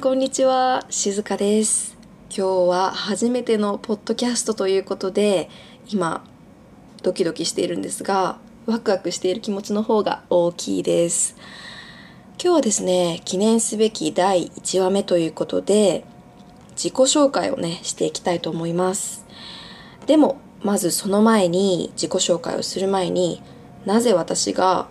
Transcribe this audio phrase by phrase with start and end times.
[0.00, 0.86] こんにちは。
[0.90, 1.96] 静香です。
[2.30, 5.50] 今日は初めてのポッドキャストということで
[5.88, 6.24] 今
[7.02, 11.34] ドキドキしているんですがワクワクしている気持ちの方が大きいです。
[12.40, 16.04] 今日はですね記念すべき第1話目ということで
[16.76, 19.26] 自己紹介をねしていきたいと思います。
[20.06, 23.42] でもまずその前に自己紹介をする前に
[23.84, 24.86] なぜ私が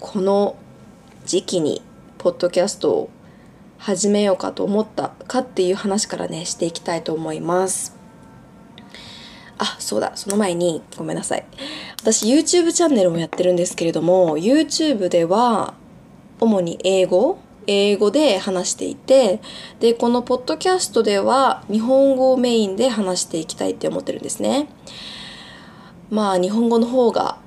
[0.00, 0.56] この
[1.26, 1.82] 時期に
[2.16, 3.10] ポッドキャストを
[3.78, 7.96] 始めようかと思ったかっていう話からねしていきたいと思います。
[9.58, 11.44] あそうだその前にごめんなさい。
[12.00, 15.74] 私 YouTube チャンネルもやってるんですけれども YouTube では
[16.40, 19.40] 主に英語英語で話していて
[19.80, 24.68] でこのポッドキャストでは日本語をメインで話していきたいって思ってるんですね。
[26.10, 27.38] まあ日本語の方が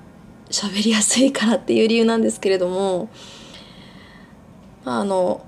[0.49, 3.09] 喋りやすいからっていう理由なんですけれども
[4.83, 5.45] あの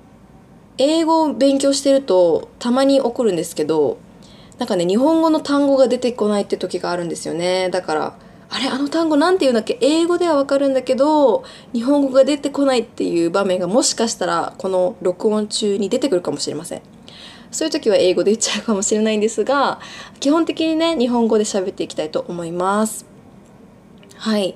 [0.83, 3.99] 英語を勉強してるとたまに起こるんですけど
[4.57, 7.69] なんかね日本語の単語が出てこないって時があるんですよね。
[7.69, 8.17] だから
[8.49, 9.77] あれあの単語なんて言うんだっけ？
[9.81, 16.81] 英語ではわかるんだけど日本語が出てこないっていう場面がもしかしたらこの録音中に出てくるかもしれません。
[17.51, 19.79] そういう時は英語で言っちゃうかもしれないんですが
[20.19, 23.05] 基本的にね日本語で喋っていきたいと思います。
[24.17, 24.55] はい。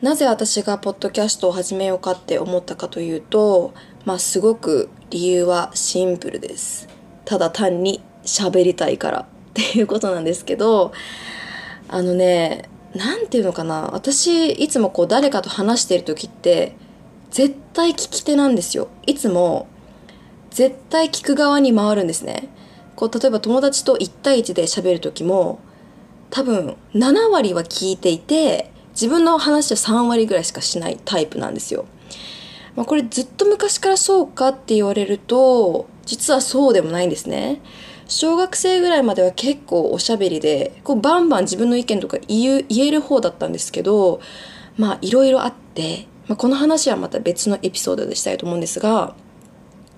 [0.00, 3.72] なぜ私がポッドキャストを始めようかって思ったかというと
[4.04, 6.88] まあすごく理由はシンプルです。
[7.24, 9.20] ただ単に喋りたいから。
[9.20, 10.92] っていうことなんですけど
[11.86, 13.90] あのね何て言うのかな。
[13.92, 16.74] 私いつもこう誰かと話してる時って
[17.30, 18.88] 絶対聞き手なんですよ。
[19.06, 19.68] いつも
[20.50, 22.48] 絶対聞く側に回るんですね。
[22.96, 25.60] こう例えば友達と1対1で喋る時も
[26.30, 31.86] 多分7割は聞いていて自分の話は3割ぐらいしかしないタイプなんですよ。
[32.76, 37.60] まあ、これずっと昔からそうかって言われると実はそうでもないんですね。
[38.06, 44.20] 小学生ぐらいまでは結構おしゃべりでこうバンバン自分の意見とか言える方だったんですけど
[44.76, 49.14] まあいろいろあって、まあ、この話はまた別のエピソードでしたいと思うんですが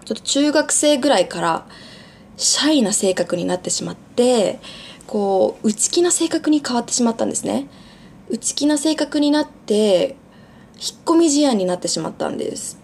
[0.05, 1.67] ちょっと中学生ぐらいから
[2.37, 4.61] シャイな性格になってしまって
[5.09, 7.69] こう内気な性格に変わってしまったんですね。
[8.29, 10.17] 内気な性格になって
[10.79, 12.79] 引っ込み思案になってしまったんです。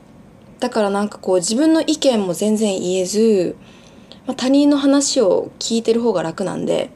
[0.61, 3.57] だからなんかこう自分の意見も全然言えず、
[4.27, 6.91] まあ、他人の話を聞いてる方が楽なんで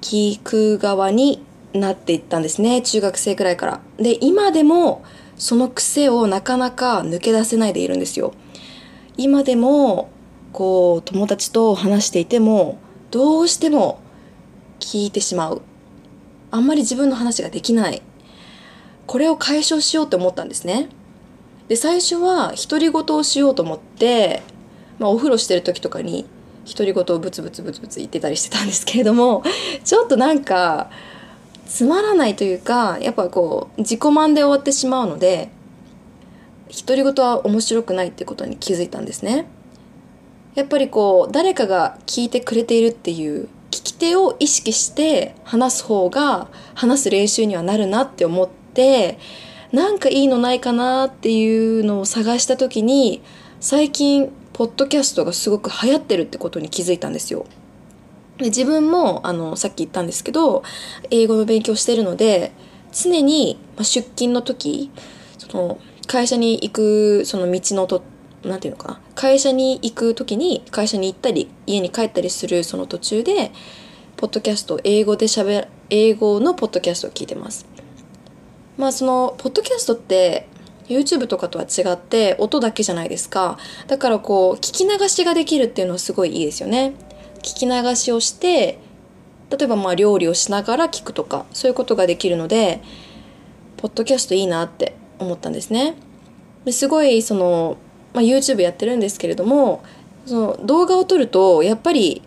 [0.00, 3.80] 聞く側になっていったんですね中学生くらいから。
[3.96, 5.04] で今でも
[5.36, 8.32] その癖をなかなか抜け出せないでいるんですよ。
[9.16, 10.10] 今でも
[10.52, 12.78] こう友達と話していても
[13.10, 14.00] どうしても
[14.78, 15.62] 聞いてしまう。
[16.50, 18.02] あんまり自分の話ができない。
[19.06, 20.88] これを解消しようって思ったんですね。
[21.68, 24.42] で最初は独り言をしようと思って、
[24.98, 26.26] まあ、お風呂してる時とかに
[26.66, 29.42] 独り言をブツブツブツブツ言ってたりしてたんですけれども
[29.84, 30.90] ちょっとなんか
[31.66, 35.50] つまらないというかやっぱこう自己満で終わってしまうので
[36.68, 39.46] 独り言は面白くないってことに気づいたんですね。
[40.54, 49.18] やっぱりこう誰かが聞いてくれているっていう聞き手を意識して話す方が話す練習にはなるなって思って
[49.72, 53.22] なんかいいのないかなっていうのを探した時に
[53.58, 57.46] 最近ポッドキャストがすごく流行ってるってことに気づいたんですよ。
[58.38, 60.62] で自分もあのさっき言ったんですけど
[61.10, 62.52] 英語の勉強してるので
[62.92, 64.90] 常に、ま、出勤の時
[65.38, 68.02] その会社に行くその道のと
[68.44, 73.52] なんていうのかな会社に行く時に会社に行ったり家に帰ったりするその途中で
[74.16, 77.66] ポッドキャスト英語でしゃべ英語のポッドキャストを聞いてます。
[78.76, 80.48] まあそのポッドキャストって
[80.88, 83.58] YouTube とかとは違って音だけじゃないですか。
[83.86, 86.94] だからこう聞き流しができるっていうのはすごいいいですよね。
[87.38, 88.78] 聞き流しをして
[89.50, 92.82] 例えばまあ料理をしながら聞くとかそういうことができるので
[93.76, 95.96] ポッドキャストいいなって思ったんですね。
[96.64, 97.76] ですごいその、
[98.12, 99.84] まあ、YouTube やってるんですけれども
[100.26, 102.22] その動画を撮るとやっぱり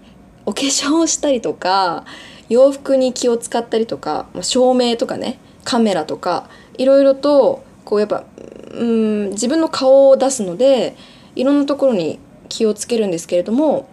[0.45, 2.05] お化粧をしたりとか
[2.47, 6.49] 洋服に気を使ったりとか、まあ、照明とかねカメラとか
[6.79, 8.23] いろいろとこうやっぱ
[8.71, 10.95] うん自分の顔を出すので
[11.35, 12.17] いろんなところに
[12.47, 13.87] 気をつけるんですけれども、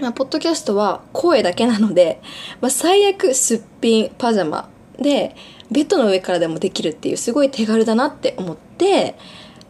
[0.00, 2.20] まあ、ポッドキャストは声だけなので、
[2.60, 4.68] まあ、最悪すっぴんパジャマ
[4.98, 5.36] で
[5.70, 9.14] ベッドの上からでもできるっていうすごい手軽だなって思って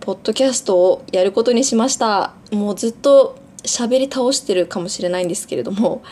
[0.00, 2.32] ポッドキャストをやることにしました。
[2.50, 6.02] もうずっと喋り倒してるかもしれないんですけれども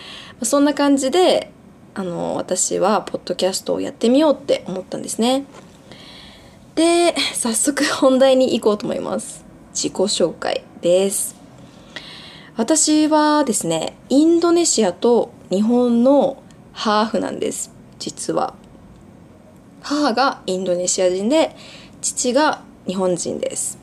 [0.42, 1.50] そんな感じで
[1.94, 5.44] あの私はポッドキャストをやってみようって思ったんですね。
[6.74, 9.44] で早速本題に行こうと思います。
[9.72, 11.36] 自己紹介です。
[12.56, 16.40] 私はですね、インドネシアと日本の
[16.72, 18.54] ハーフなんです、実は。
[19.82, 21.56] 母がインドネシア人で、
[22.00, 23.78] 父が日本人です。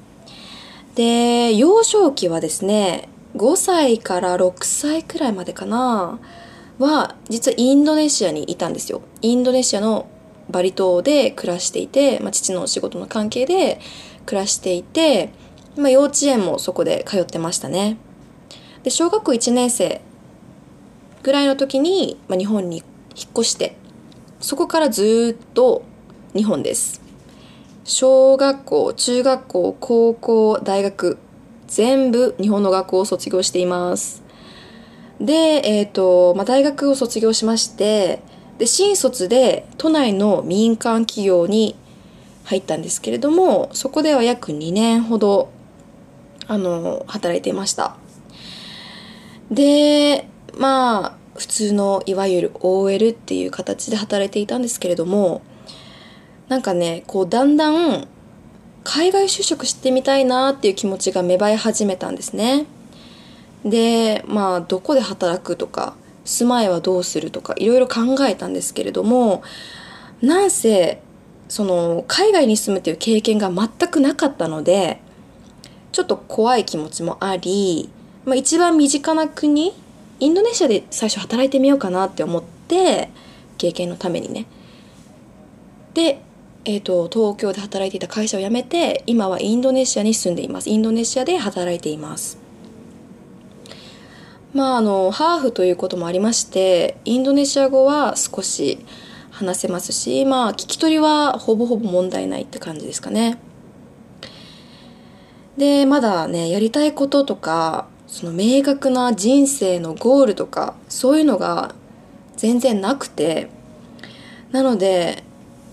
[0.95, 6.19] で、幼少期はですね、5歳から6歳くらいまでかな、
[6.81, 9.01] は、実はインドネシアにいたんですよ。
[9.21, 10.07] インドネシアの
[10.49, 13.79] バリ島で暮らしていて、まあ、父の仕事の関係で
[14.25, 15.31] 暮らしていて、
[15.77, 17.97] まあ、幼稚園もそこで通ってましたね。
[18.83, 20.01] で、小学校1年生
[21.23, 22.77] ぐらいの時に、まあ、日本に
[23.15, 23.77] 引っ越して、
[24.39, 25.83] そこからずっと
[26.35, 27.01] 日本です。
[27.83, 31.17] 小学校、中学校、高校、大学、
[31.67, 34.20] 全部日本の学校を卒業しています。
[35.21, 38.19] で、えっ、と、まあ、大学を卒業しまして、
[38.57, 41.75] で、新卒で都内の民間企業に
[42.43, 45.49] 入ったんですけれども、そこでは約2年ほど、
[46.47, 47.95] あの、働いていました。
[49.51, 50.27] で、
[50.57, 55.41] まあ、普通のいわゆる OL っていう形で働いていたんですけれども、
[56.49, 58.07] なんかね、こうだんだん
[58.83, 62.65] 海外就職してみたいなっていう気持ちが芽生え始めたんですね。
[63.65, 69.43] で、まあ、どこで働くとか、住まいはどうするとか、いろいろ考えたんですけれども、
[70.21, 71.01] なんせ、
[71.47, 75.01] その、海外に住むっていう経験が全くなかったので、
[75.91, 77.89] ちょっと怖い気持ちもあり、
[78.25, 79.73] まあ、一番身近な国、
[80.19, 83.09] インドネシアで最初働いてみようかなって思って、
[83.57, 84.45] 経験のためにね。
[85.93, 86.21] で、
[86.63, 90.69] えっ、と、東京で働いていた会社を辞めて、今はインドネシアに住んでいます。
[90.69, 92.40] インドネシアで働いています。
[94.53, 98.85] まあ、あの、ハーフということもありまして、インドネシア語は少し
[99.31, 103.39] 話せますし、まあ、聞き取りはほぼほぼ問題ないって感じですかね。
[105.55, 111.73] で、まだね、やりたいこととか、その明確な人生のゴールとか、そういうのが
[112.35, 113.49] 全然なくて、
[114.51, 115.23] なので、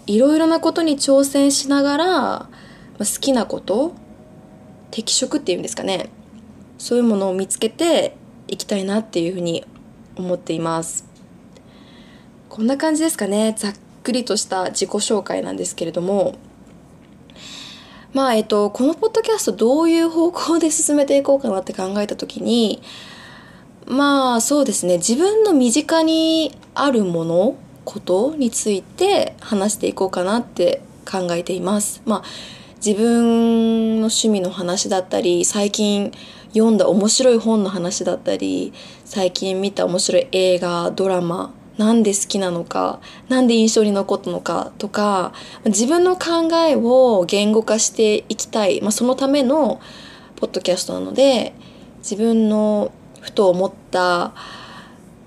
[0.07, 3.93] いろいろなことに挑戦しながら、まあ、好きなこと、
[4.93, 6.11] 適職っていうんですかね、
[6.79, 8.17] そういうものを見つけて
[8.49, 9.65] いきたいなっていうふうに
[10.17, 11.07] 思っています。
[12.49, 13.55] こんな感じですかね。
[13.57, 16.35] ざっくりとした自己紹介なんですけれども、
[18.13, 22.83] まあ、えっと、このポッドキャストどういう方向で進めていこうかなって考えたときに、
[23.87, 24.97] まあ、そうですね。
[24.97, 27.57] 自分の身近にあるもの、
[27.89, 32.03] ことについて話していこうかなって考えています。
[32.05, 32.23] まあ、
[32.85, 36.13] 自分の趣味の話だったり、最近
[36.53, 38.73] 読んだ面白い本の話だったり、
[39.05, 45.33] 最近見た面白い映画、ドラマ、なんで好きなのか、なんで印象に残ったのかとか、
[45.65, 49.81] 自分の考えを言語化していきたい、まあ、そのための
[50.37, 51.55] ポッドキャストなので、
[51.99, 52.91] 自分の
[53.21, 54.33] ふと思った、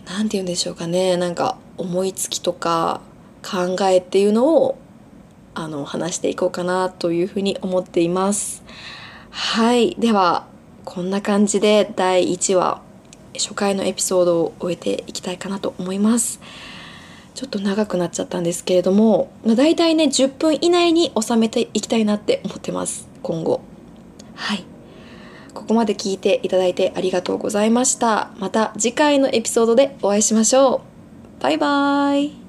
[0.06, 3.01] なんて言うんでしょうかね、なんか思いつきとか
[3.44, 4.77] 考えっていうのを
[5.53, 8.63] あの話していこうかなというふうに思っています。
[9.29, 9.95] はい。
[9.97, 10.50] では、
[10.86, 12.81] こんな感じで第1話、
[13.36, 16.40] 初回のエピソードを終えていきたいかなと思います。
[17.33, 23.07] ちょっと長くなっちゃったんですけれども、まあ、大体ね、10分以内に収めていきたいなって思ってます。
[23.21, 23.61] 今後。
[24.35, 24.66] はい。
[25.54, 28.31] ここまで聞いていただいてありがとうございました。
[28.38, 30.81] また次回のエピソードでお会いしましょ
[31.40, 31.42] う。
[31.42, 32.41] バイバーイ。